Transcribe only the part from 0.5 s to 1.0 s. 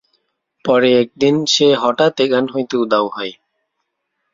পরে